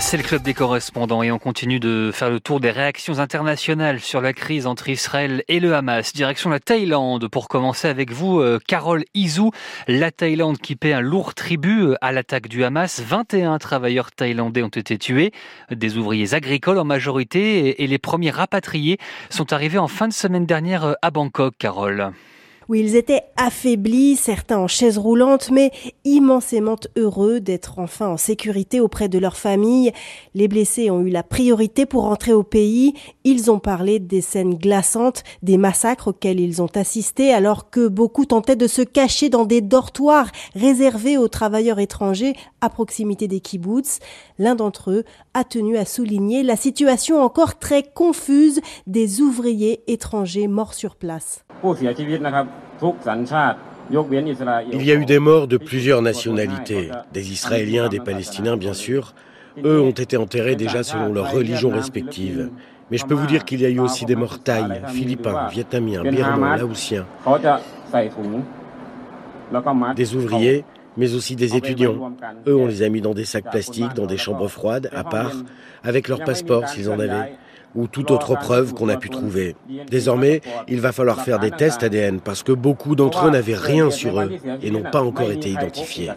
C'est 0.00 0.16
le 0.16 0.22
club 0.22 0.42
des 0.42 0.54
correspondants 0.54 1.22
et 1.22 1.30
on 1.30 1.38
continue 1.38 1.78
de 1.78 2.10
faire 2.12 2.30
le 2.30 2.40
tour 2.40 2.58
des 2.58 2.70
réactions 2.70 3.18
internationales 3.18 4.00
sur 4.00 4.20
la 4.20 4.32
crise 4.32 4.66
entre 4.66 4.88
Israël 4.88 5.44
et 5.46 5.60
le 5.60 5.74
Hamas. 5.74 6.14
Direction 6.14 6.50
la 6.50 6.58
Thaïlande 6.58 7.28
pour 7.28 7.48
commencer 7.48 7.86
avec 7.86 8.10
vous, 8.10 8.40
euh, 8.40 8.58
Carole 8.66 9.04
Izou. 9.14 9.52
La 9.86 10.10
Thaïlande 10.10 10.58
qui 10.58 10.74
paie 10.74 10.94
un 10.94 11.00
lourd 11.00 11.34
tribut 11.34 11.82
euh, 11.82 11.94
à 12.00 12.12
l'attaque 12.12 12.48
du 12.48 12.64
Hamas. 12.64 13.00
21 13.00 13.58
travailleurs 13.58 14.10
thaïlandais 14.10 14.62
ont 14.62 14.68
été 14.68 14.98
tués, 14.98 15.32
des 15.70 15.96
ouvriers 15.96 16.34
agricoles 16.34 16.78
en 16.78 16.84
majorité 16.84 17.82
et 17.82 17.86
les 17.86 17.98
premiers 17.98 18.30
rapatriés 18.30 18.98
sont 19.28 19.52
arrivés 19.52 19.78
en 19.78 19.88
fin 19.88 20.08
de 20.08 20.14
semaine 20.14 20.46
dernière 20.46 20.84
euh, 20.84 20.94
à 21.02 21.10
Bangkok, 21.10 21.54
Carole 21.58 22.12
où 22.70 22.74
ils 22.76 22.94
étaient 22.94 23.24
affaiblis, 23.36 24.14
certains 24.14 24.58
en 24.58 24.68
chaise 24.68 24.96
roulante, 24.96 25.50
mais 25.50 25.72
immensément 26.04 26.76
heureux 26.96 27.40
d'être 27.40 27.80
enfin 27.80 28.06
en 28.06 28.16
sécurité 28.16 28.78
auprès 28.78 29.08
de 29.08 29.18
leur 29.18 29.36
famille. 29.36 29.90
Les 30.36 30.46
blessés 30.46 30.88
ont 30.88 31.00
eu 31.00 31.10
la 31.10 31.24
priorité 31.24 31.84
pour 31.84 32.04
rentrer 32.04 32.32
au 32.32 32.44
pays. 32.44 32.94
Ils 33.24 33.50
ont 33.50 33.58
parlé 33.58 33.98
des 33.98 34.20
scènes 34.20 34.54
glaçantes, 34.54 35.24
des 35.42 35.56
massacres 35.56 36.08
auxquels 36.08 36.38
ils 36.38 36.62
ont 36.62 36.70
assisté, 36.76 37.34
alors 37.34 37.70
que 37.70 37.88
beaucoup 37.88 38.24
tentaient 38.24 38.54
de 38.54 38.68
se 38.68 38.82
cacher 38.82 39.30
dans 39.30 39.46
des 39.46 39.62
dortoirs 39.62 40.30
réservés 40.54 41.18
aux 41.18 41.26
travailleurs 41.26 41.80
étrangers 41.80 42.34
à 42.60 42.70
proximité 42.70 43.26
des 43.26 43.40
kibbutz. 43.40 43.98
L'un 44.38 44.54
d'entre 44.54 44.92
eux 44.92 45.04
a 45.34 45.42
tenu 45.42 45.76
à 45.76 45.84
souligner 45.84 46.44
la 46.44 46.54
situation 46.54 47.20
encore 47.20 47.58
très 47.58 47.82
confuse 47.82 48.60
des 48.86 49.20
ouvriers 49.20 49.82
étrangers 49.88 50.46
morts 50.46 50.74
sur 50.74 50.94
place. 50.94 51.44
Il 54.72 54.84
y 54.84 54.92
a 54.92 54.94
eu 54.94 55.04
des 55.04 55.18
morts 55.18 55.48
de 55.48 55.56
plusieurs 55.56 56.02
nationalités, 56.02 56.90
des 57.12 57.32
Israéliens, 57.32 57.88
des 57.88 58.00
Palestiniens 58.00 58.56
bien 58.56 58.72
sûr. 58.72 59.14
Eux 59.64 59.80
ont 59.80 59.90
été 59.90 60.16
enterrés 60.16 60.56
déjà 60.56 60.82
selon 60.82 61.12
leur 61.12 61.32
religion 61.32 61.70
respective. 61.70 62.50
Mais 62.90 62.98
je 62.98 63.04
peux 63.04 63.14
vous 63.14 63.26
dire 63.26 63.44
qu'il 63.44 63.60
y 63.60 63.66
a 63.66 63.68
eu 63.68 63.78
aussi 63.78 64.04
des 64.04 64.16
morts 64.16 64.42
thaïs, 64.42 64.82
philippins, 64.88 65.48
vietnamiens, 65.48 66.02
birmans, 66.02 66.56
laotiens. 66.56 67.06
Des 69.96 70.14
ouvriers, 70.14 70.64
mais 70.96 71.14
aussi 71.14 71.36
des 71.36 71.56
étudiants. 71.56 72.12
Eux, 72.46 72.56
on 72.56 72.66
les 72.66 72.82
a 72.82 72.88
mis 72.88 73.00
dans 73.00 73.14
des 73.14 73.24
sacs 73.24 73.50
plastiques, 73.50 73.94
dans 73.94 74.06
des 74.06 74.18
chambres 74.18 74.48
froides, 74.48 74.90
à 74.92 75.04
part, 75.04 75.32
avec 75.82 76.08
leur 76.08 76.24
passeport 76.24 76.68
s'ils 76.68 76.90
en 76.90 76.98
avaient 76.98 77.32
ou 77.74 77.86
toute 77.86 78.10
autre 78.10 78.34
preuve 78.34 78.74
qu'on 78.74 78.88
a 78.88 78.96
pu 78.96 79.10
trouver. 79.10 79.54
Désormais, 79.88 80.40
il 80.68 80.80
va 80.80 80.92
falloir 80.92 81.22
faire 81.22 81.38
des 81.38 81.50
tests 81.50 81.82
ADN 81.82 82.20
parce 82.20 82.42
que 82.42 82.52
beaucoup 82.52 82.96
d'entre 82.96 83.26
eux 83.26 83.30
n'avaient 83.30 83.54
rien 83.54 83.90
sur 83.90 84.20
eux 84.20 84.32
et 84.62 84.70
n'ont 84.70 84.82
pas 84.90 85.02
encore 85.02 85.30
été 85.30 85.50
identifiés. 85.50 86.10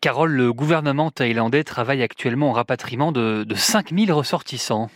Carole, 0.00 0.32
le 0.32 0.52
gouvernement 0.52 1.10
thaïlandais 1.10 1.64
travaille 1.64 2.02
actuellement 2.02 2.50
au 2.50 2.52
rapatriement 2.52 3.12
de, 3.12 3.44
de 3.44 3.54
5000 3.54 4.12
ressortissants. 4.12 4.90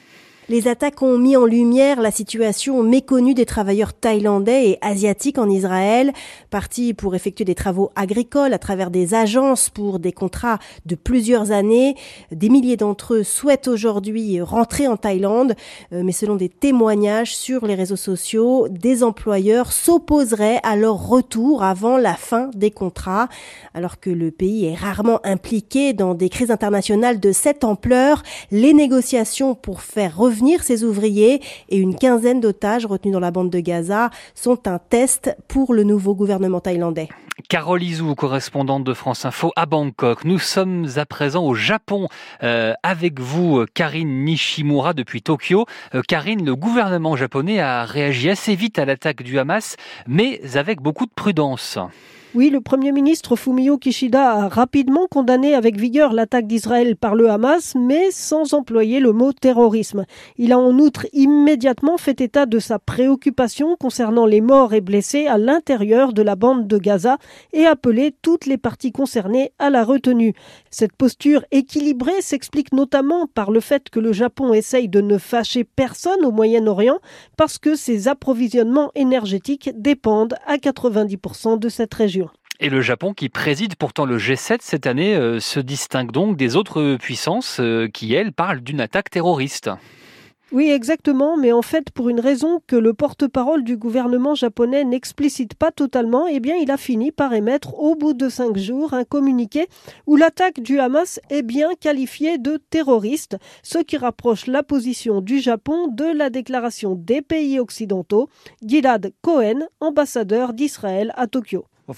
Les 0.48 0.69
attaques 0.69 1.02
ont 1.02 1.19
mis 1.19 1.36
en 1.36 1.44
lumière 1.44 2.00
la 2.00 2.12
situation 2.12 2.84
méconnue 2.84 3.34
des 3.34 3.47
travailleurs 3.47 3.92
thaïlandais 3.92 4.69
et 4.69 4.78
asiatiques 4.80 5.39
en 5.39 5.50
Israël, 5.50 6.12
partis 6.50 6.94
pour 6.94 7.16
effectuer 7.16 7.44
des 7.44 7.56
travaux 7.56 7.91
agricoles 7.97 8.52
à 8.52 8.61
travers 8.61 8.92
des 8.92 9.14
agences 9.14 9.70
pour 9.70 9.98
des 9.98 10.12
contrats 10.12 10.61
de 10.84 10.94
plusieurs 10.94 11.50
années. 11.50 11.97
Des 12.30 12.48
milliers 12.48 12.77
d'entre 12.77 13.14
eux 13.14 13.22
souhaitent 13.24 13.67
aujourd'hui 13.67 14.41
rentrer 14.41 14.86
en 14.86 14.97
Thaïlande, 14.97 15.56
euh, 15.92 16.02
mais 16.05 16.12
selon 16.12 16.36
des 16.36 16.48
témoignages 16.48 17.34
sur 17.34 17.67
les 17.67 17.74
réseaux 17.74 17.97
sociaux, 17.97 18.69
des 18.69 19.02
employeurs 19.02 19.72
s'opposeraient 19.72 20.61
à 20.62 20.77
leur 20.77 21.08
retour 21.08 21.64
avant 21.64 21.97
la 21.97 22.14
fin 22.14 22.50
des 22.55 22.70
contrats. 22.70 23.28
Alors 23.74 23.98
que 23.98 24.11
le 24.11 24.30
pays 24.30 24.67
est 24.67 24.77
rarement 24.77 25.19
impliqué 25.24 25.92
dans 25.92 26.14
des 26.14 26.28
crises 26.28 26.52
internationales 26.52 27.19
de 27.19 27.33
cette 27.33 27.64
ampleur, 27.64 28.22
les 28.52 28.74
négociations 28.74 29.56
pour 29.56 29.80
faire 29.80 30.17
revenir 30.17 30.36
revenir 30.37 30.62
ces 30.62 30.84
ouvriers 30.84 31.41
et 31.70 31.79
une 31.79 31.97
quinzaine 31.97 32.41
d'otages 32.41 32.84
retenus 32.84 33.15
dans 33.15 33.20
la 33.20 33.31
bande 33.31 33.48
de 33.48 33.61
Gaza 33.61 34.11
sont 34.34 34.69
un 34.69 34.79
test 34.79 35.34
pour 35.48 35.73
le 35.73 35.83
nouveau 35.83 36.14
gouvernement 36.14 36.61
thaïlandais. 36.61 37.08
Carole 37.48 37.83
Izou, 37.83 38.14
correspondante 38.14 38.85
de 38.85 38.92
France 38.92 39.24
Info 39.24 39.52
à 39.57 39.64
Bangkok. 39.64 40.24
Nous 40.24 40.39
sommes 40.39 40.89
à 40.97 41.07
présent 41.07 41.45
au 41.45 41.55
Japon 41.55 42.08
euh, 42.42 42.74
avec 42.83 43.19
vous, 43.19 43.64
Karine 43.73 44.24
Nishimura, 44.24 44.92
depuis 44.92 45.23
Tokyo. 45.23 45.64
Euh, 45.95 46.02
Karine, 46.07 46.45
le 46.45 46.55
gouvernement 46.55 47.17
japonais 47.17 47.61
a 47.61 47.85
réagi 47.85 48.29
assez 48.29 48.55
vite 48.55 48.79
à 48.79 48.85
l'attaque 48.85 49.23
du 49.23 49.39
Hamas, 49.39 49.77
mais 50.07 50.41
avec 50.55 50.83
beaucoup 50.83 51.07
de 51.07 51.13
prudence. 51.14 51.79
Oui, 52.36 52.51
le 52.51 52.61
Premier 52.61 52.92
ministre 52.92 53.35
Fumio 53.35 53.79
Kishida 53.79 54.33
a 54.33 54.48
rapidement 54.48 55.07
condamné 55.11 55.55
avec 55.55 55.80
vigueur 55.80 56.13
l'attaque 56.13 56.47
d'Israël 56.47 56.95
par 56.95 57.14
le 57.14 57.30
Hamas, 57.30 57.74
mais 57.74 58.11
sans 58.11 58.52
employer 58.52 59.01
le 59.01 59.13
mot 59.13 59.33
terrorisme. 59.33 60.05
Il 60.36 60.52
a 60.52 60.58
en 60.58 60.79
outre 60.79 61.07
immédiatement 61.14 61.97
fait 61.97 62.20
état 62.20 62.45
de 62.45 62.58
sa 62.58 62.79
préoccupation 62.79 63.74
concernant 63.80 64.27
les 64.27 64.42
morts 64.42 64.74
et 64.74 64.83
blessés 64.83 65.27
à 65.27 65.39
l'intérieur 65.39 66.13
de 66.13 66.20
la 66.20 66.36
bande 66.36 66.67
de 66.67 66.77
Gaza 66.77 67.17
et 67.55 67.64
appelé 67.64 68.14
toutes 68.20 68.45
les 68.45 68.58
parties 68.58 68.92
concernées 68.92 69.53
à 69.58 69.70
la 69.70 69.83
retenue. 69.83 70.35
Cette 70.70 70.95
posture 70.95 71.42
équilibrée 71.53 72.20
s'explique 72.20 72.74
notamment 72.74 73.29
par 73.29 73.51
le 73.51 73.61
fait 73.61 73.89
que 73.89 73.98
le 73.98 74.13
Japon 74.13 74.53
essaye 74.53 74.91
de 74.91 75.01
ne 75.01 75.17
fâcher 75.17 75.64
personne 75.64 76.23
au 76.23 76.33
Moyen-Orient 76.33 76.98
parce 77.39 77.57
que 77.57 77.77
ses 77.77 78.08
approvisionnements 78.08 78.91
énergétiques 78.95 79.70
dépendent 79.74 80.36
à 80.47 80.58
90% 80.58 81.58
de 81.58 81.70
cette 81.70 81.95
région. 81.95 82.26
Et 82.58 82.70
le 82.70 82.80
Japon, 82.80 83.12
qui 83.12 83.28
préside 83.28 83.77
pourtant 83.77 84.06
le 84.06 84.18
G7 84.18 84.58
cette 84.61 84.86
année, 84.86 85.14
euh, 85.14 85.40
se 85.40 85.61
distingue 85.61 86.11
donc 86.11 86.36
des 86.36 86.56
autres 86.56 86.96
puissances 86.96 87.58
euh, 87.61 87.89
qui, 87.89 88.14
elles, 88.14 88.33
parlent 88.33 88.61
d'une 88.61 88.80
attaque 88.80 89.11
terroriste. 89.11 89.70
Oui, 90.52 90.70
exactement, 90.70 91.36
mais 91.36 91.50
en 91.50 91.61
fait, 91.61 91.90
pour 91.90 92.08
une 92.08 92.20
raison 92.20 92.61
que 92.68 92.77
le 92.77 92.94
porte-parole 92.94 93.64
du 93.64 93.77
gouvernement 93.77 94.36
japonais 94.36 94.84
n'explicite 94.84 95.55
pas 95.55 95.72
totalement, 95.72 96.28
eh 96.28 96.39
bien, 96.39 96.55
il 96.55 96.70
a 96.70 96.77
fini 96.77 97.11
par 97.11 97.34
émettre, 97.34 97.78
au 97.78 97.96
bout 97.96 98.14
de 98.14 98.28
cinq 98.28 98.56
jours, 98.56 98.94
un 98.94 99.02
communiqué 99.02 99.67
où 100.06 100.14
l'attaque 100.14 100.61
du 100.61 100.78
Hamas 100.78 101.18
est 101.30 101.42
bien 101.42 101.70
qualifiée 101.80 102.38
de 102.38 102.61
terroriste, 102.70 103.36
ce 103.64 103.78
qui 103.78 103.96
rapproche 103.96 104.46
la 104.46 104.62
position 104.62 105.20
du 105.20 105.40
Japon 105.40 105.88
de 105.88 106.05
la 106.05 106.30
déclaration 106.30 106.94
des 106.94 107.23
pays 107.23 107.58
occidentaux. 107.58 108.30
Gilad 108.64 109.12
Cohen, 109.23 109.67
ambassadeur 109.80 110.52
d'Israël 110.52 111.12
à 111.17 111.27
Tokyo. 111.27 111.67
Uh, 111.89 111.92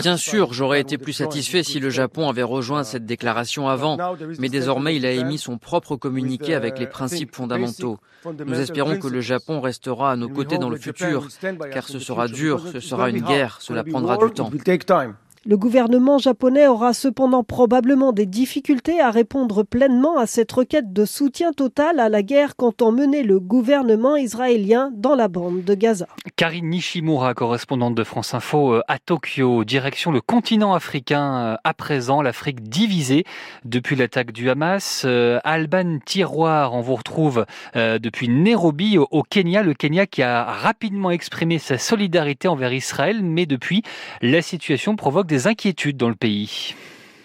Bien 0.00 0.16
sûr, 0.16 0.52
j'aurais 0.52 0.80
été 0.80 0.98
plus 0.98 1.12
satisfait 1.12 1.62
si 1.62 1.78
le 1.78 1.90
Japon 1.90 2.28
avait 2.28 2.42
rejoint 2.42 2.82
uh, 2.82 2.84
cette 2.84 3.06
déclaration 3.06 3.68
avant, 3.68 3.96
mais 4.40 4.48
désormais 4.48 4.96
il 4.96 5.06
a 5.06 5.12
émis 5.12 5.38
son 5.38 5.58
propre 5.58 5.94
communiqué 5.94 6.54
avec 6.54 6.78
les 6.78 6.86
uh, 6.86 6.88
principes 6.88 7.34
fondamentaux. 7.34 7.98
Nous 8.46 8.58
espérons 8.58 8.98
que 8.98 9.06
le 9.06 9.20
Japon 9.20 9.60
restera 9.60 10.10
à 10.10 10.16
nos 10.16 10.28
côtés 10.28 10.58
dans 10.58 10.70
le 10.70 10.76
futur, 10.76 11.28
car 11.72 11.86
ce 11.86 12.00
sera 12.00 12.26
dur, 12.26 12.64
ce 12.72 12.80
sera 12.80 13.10
une 13.10 13.22
guerre, 13.22 13.58
cela 13.60 13.84
prendra 13.84 14.16
du 14.16 14.30
temps. 14.32 14.50
Le 15.46 15.58
gouvernement 15.58 16.16
japonais 16.16 16.66
aura 16.66 16.94
cependant 16.94 17.44
probablement 17.44 18.12
des 18.12 18.24
difficultés 18.24 18.98
à 18.98 19.10
répondre 19.10 19.62
pleinement 19.62 20.16
à 20.16 20.26
cette 20.26 20.50
requête 20.50 20.94
de 20.94 21.04
soutien 21.04 21.52
total 21.52 22.00
à 22.00 22.08
la 22.08 22.22
guerre 22.22 22.56
qu'entend 22.56 22.92
mener 22.92 23.22
le 23.22 23.40
gouvernement 23.40 24.16
israélien 24.16 24.90
dans 24.94 25.14
la 25.14 25.28
bande 25.28 25.62
de 25.62 25.74
Gaza. 25.74 26.06
Karine 26.36 26.70
Nishimura, 26.70 27.34
correspondante 27.34 27.94
de 27.94 28.04
France 28.04 28.32
Info 28.32 28.72
euh, 28.72 28.80
à 28.88 28.98
Tokyo, 28.98 29.64
direction 29.64 30.12
le 30.12 30.22
continent 30.22 30.72
africain 30.72 31.34
euh, 31.34 31.56
à 31.62 31.74
présent, 31.74 32.22
l'Afrique 32.22 32.62
divisée 32.62 33.24
depuis 33.66 33.96
l'attaque 33.96 34.32
du 34.32 34.48
Hamas. 34.48 35.02
Euh, 35.04 35.40
Alban 35.44 35.98
Tiroir, 36.06 36.72
on 36.72 36.80
vous 36.80 36.94
retrouve 36.94 37.44
depuis 37.74 38.28
Nairobi 38.28 38.96
au 38.98 39.22
Kenya, 39.22 39.62
le 39.62 39.74
Kenya 39.74 40.06
qui 40.06 40.22
a 40.22 40.44
rapidement 40.44 41.10
exprimé 41.10 41.58
sa 41.58 41.76
solidarité 41.76 42.48
envers 42.48 42.72
Israël, 42.72 43.22
mais 43.22 43.44
depuis, 43.44 43.82
la 44.22 44.40
situation 44.40 44.96
provoque 44.96 45.26
des 45.26 45.33
des 45.34 45.48
inquiétudes 45.48 45.96
dans 45.96 46.08
le 46.08 46.14
pays. 46.14 46.76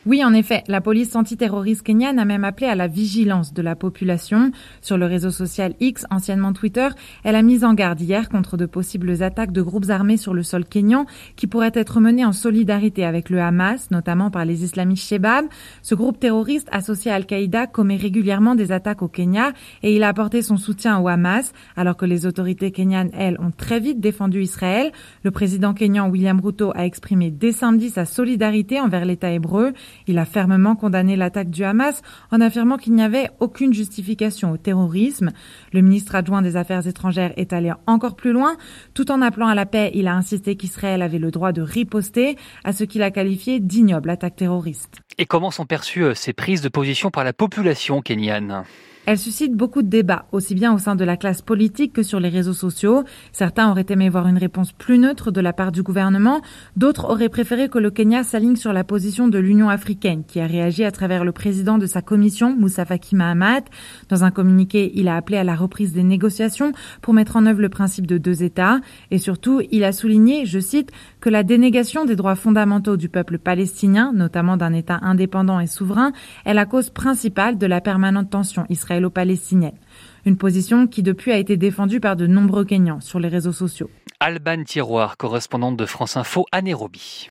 Oui, 0.10 0.24
en 0.26 0.34
effet, 0.34 0.64
la 0.68 0.82
police 0.82 1.16
antiterroriste 1.16 1.84
kenyane 1.84 2.18
a 2.18 2.26
même 2.26 2.44
appelé 2.44 2.66
à 2.66 2.74
la 2.74 2.88
vigilance 2.88 3.54
de 3.54 3.62
la 3.62 3.76
population. 3.76 4.52
Sur 4.82 4.98
le 4.98 5.06
réseau 5.06 5.30
social 5.30 5.76
X, 5.80 6.08
anciennement 6.10 6.52
Twitter, 6.52 6.88
elle 7.24 7.36
a 7.36 7.44
mis 7.44 7.64
en 7.64 7.76
garde 7.76 8.02
hier 8.02 8.28
contre 8.28 8.58
de 8.58 8.66
possibles 8.66 9.22
attaques 9.22 9.52
de 9.52 9.62
groupes 9.62 9.92
armés 9.92 10.18
sur 10.18 10.34
le 10.34 10.42
sol 10.42 10.66
kényan 10.66 11.06
qui 11.36 11.46
pourraient 11.46 11.70
être 11.76 12.00
menées 12.00 12.26
en 12.26 12.32
solidarité 12.32 13.06
avec 13.06 13.30
le 13.30 13.40
Hamas, 13.40 13.92
notamment 13.92 14.32
par 14.32 14.46
les 14.46 14.64
islamistes 14.64 15.08
Shebab. 15.08 15.46
Ce 15.84 15.94
groupe 15.94 16.20
terroriste 16.20 16.70
associé 16.72 17.12
à 17.12 17.14
Al-Qaïda 17.14 17.68
commet 17.68 17.96
régulièrement 17.96 18.56
des 18.56 18.72
attaques 18.72 19.04
au 19.04 19.10
Kenya 19.10 19.52
et 19.84 19.96
il 19.96 20.02
a 20.02 20.08
apporté 20.08 20.42
son 20.42 20.58
soutien 20.58 20.98
au 20.98 21.08
Hamas 21.08 21.54
alors 21.76 21.98
que 21.98 22.08
les 22.08 22.26
autorités 22.26 22.72
kenyanes, 22.72 23.12
elles, 23.14 23.40
ont 23.40 23.52
très 23.52 23.80
vite 23.80 24.00
défendu 24.00 24.42
Israël. 24.42 24.92
Le 25.22 25.30
président 25.30 25.76
kenyan 25.76 26.10
William 26.10 26.42
Ruto 26.42 26.72
a 26.74 26.88
exprimé 26.88 27.30
dès 27.30 27.52
samedi 27.52 27.92
sa 27.92 28.06
solidarité 28.06 28.80
envers 28.82 29.06
l'État 29.06 29.32
hébreu 29.32 29.74
Il 30.08 30.18
a 30.18 30.26
fermement 30.26 30.76
condamné 30.76 31.16
l'attaque 31.16 31.50
du 31.50 31.64
Hamas 31.64 32.02
en 32.32 32.42
affirmant 32.42 32.78
qu'il 32.78 32.94
n'y 32.94 33.04
avait 33.04 33.30
aucune 33.40 33.74
justification 33.74 34.52
au 34.52 34.58
terrorisme. 34.58 35.32
Le 35.74 35.82
ministre 35.82 36.16
adjoint 36.16 36.42
des 36.42 36.56
Affaires 36.56 36.88
étrangères 36.88 37.34
est 37.38 37.54
allé 37.54 37.72
encore 37.88 38.16
plus 38.16 38.32
loin. 38.32 38.58
Tout 38.94 39.12
en 39.12 39.22
appelant 39.22 39.48
à 39.48 39.56
la 39.56 39.66
paix, 39.66 39.92
il 39.94 40.08
a 40.08 40.16
insisté 40.16 40.56
qu'Israël 40.56 41.02
avait 41.02 41.20
le 41.20 41.32
droit 41.32 41.52
de 41.52 41.62
riposter 41.62 42.38
à 42.64 42.74
ce 42.74 42.84
qu'il 42.84 43.04
a 43.04 43.12
qualifié 43.12 43.60
d'ignoble 43.60 44.10
attaque 44.10 44.36
terroriste. 44.36 45.00
Et 45.18 45.26
comment 45.26 45.52
sont 45.52 45.66
perçues 45.66 46.04
euh, 46.04 46.14
ces 46.14 46.34
prises 46.34 46.62
de 46.62 46.70
position 46.70 47.12
par 47.12 47.24
la 47.24 47.34
population 47.34 48.02
kenyane? 48.02 48.64
Elle 49.10 49.18
suscite 49.18 49.56
beaucoup 49.56 49.82
de 49.82 49.88
débats, 49.88 50.28
aussi 50.32 50.54
bien 50.54 50.72
au 50.72 50.78
sein 50.78 50.96
de 50.96 51.04
la 51.04 51.18
classe 51.18 51.42
politique 51.42 51.94
que 51.94 52.04
sur 52.04 52.20
les 52.20 52.30
réseaux 52.30 52.54
sociaux. 52.54 53.06
Certains 53.32 53.72
auraient 53.72 53.88
aimé 53.90 54.08
voir 54.08 54.28
une 54.28 54.38
réponse 54.38 54.72
plus 54.72 55.00
neutre 55.00 55.32
de 55.32 55.42
la 55.42 55.52
part 55.52 55.72
du 55.72 55.82
gouvernement, 55.82 56.42
d'autres 56.76 57.10
auraient 57.10 57.28
préféré 57.28 57.70
que 57.70 57.80
le 57.80 57.90
Kenya 57.90 58.22
s'aligne 58.22 58.56
sur 58.56 58.72
la 58.72 58.84
position 58.84 59.28
de 59.28 59.40
l'Union 59.40 59.68
africaine, 59.68 60.26
qui 60.28 60.40
a 60.40 60.46
réagi 60.46 60.84
à 60.84 60.92
travers 60.92 61.26
le 61.26 61.32
président 61.32 61.80
de 61.80 61.88
sa 61.88 62.04
commission, 62.04 62.56
Moussa 62.56 62.86
Faki 62.86 63.16
Mahamat. 63.16 63.64
Dans 64.10 64.24
un 64.24 64.30
communiqué, 64.30 64.92
il 64.94 65.08
a 65.08 65.16
appelé 65.16 65.40
à 65.40 65.44
la 65.44 65.56
reprise 65.56 65.92
des 65.92 66.04
négociations 66.04 66.72
pour 67.02 67.16
mettre 67.16 67.36
en 67.36 67.48
œuvre 67.48 67.62
le 67.62 67.70
principe 67.70 68.06
de 68.06 68.20
deux 68.20 68.44
États, 68.44 68.80
et 69.10 69.18
surtout, 69.18 69.64
il 69.72 69.86
a 69.86 69.92
souligné, 69.92 70.46
je 70.46 70.60
cite, 70.60 70.92
que 71.20 71.32
la 71.32 71.42
dénégation 71.42 72.06
des 72.06 72.16
droits 72.16 72.36
fondamentaux 72.36 72.96
du 72.96 73.10
peuple 73.10 73.40
palestinien, 73.40 74.14
notamment 74.14 74.56
d'un 74.56 74.74
État 74.74 75.00
indépendant 75.02 75.60
et 75.60 75.66
souverain, 75.66 76.12
est 76.46 76.54
la 76.54 76.68
cause 76.68 76.92
principale 76.92 77.58
de 77.58 77.66
la 77.66 77.82
permanente 77.82 78.30
tension 78.30 78.68
israélienne 78.70 78.99
israélo-palestinienne. 79.00 79.78
Une 80.26 80.38
position 80.38 80.88
qui 80.88 81.02
depuis 81.02 81.32
a 81.32 81.38
été 81.38 81.58
défendue 81.58 82.00
par 82.00 82.16
de 82.16 82.28
nombreux 82.28 82.66
Kenyans 82.66 83.02
sur 83.02 83.20
les 83.20 83.30
réseaux 83.30 83.54
sociaux. 83.54 83.90
Alban 84.20 84.64
Tiroir, 84.64 85.16
correspondante 85.18 85.78
de 85.78 85.86
France 85.86 86.18
Info 86.18 86.46
à 86.52 86.62
Nairobi. 86.62 87.28